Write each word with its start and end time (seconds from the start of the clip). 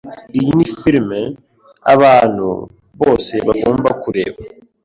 Iyi 0.39 0.51
ni 0.57 0.67
film 0.77 1.09
abantu 1.93 2.47
bose 3.01 3.33
bagomba 3.47 3.89
kureba. 4.01 4.37